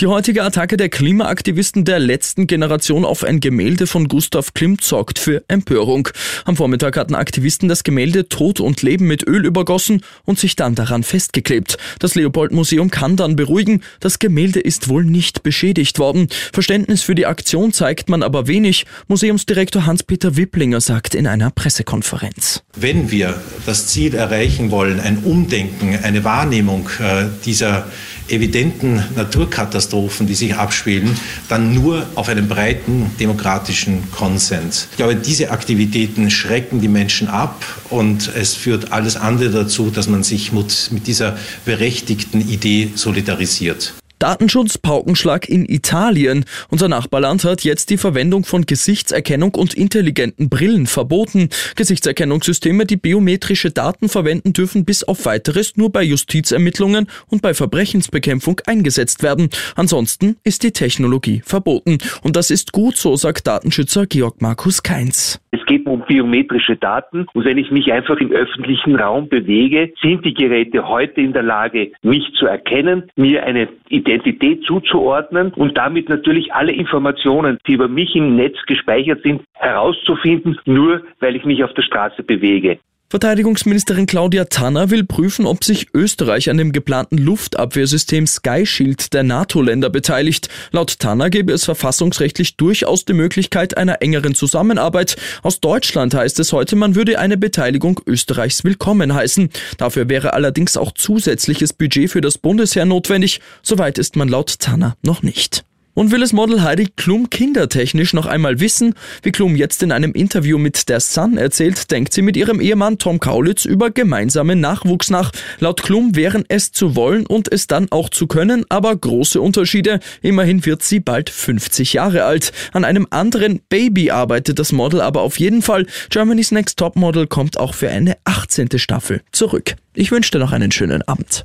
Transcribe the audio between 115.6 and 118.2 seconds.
Laut Klum wären es zu wollen und es dann auch